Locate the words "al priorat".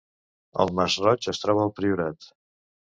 1.67-2.33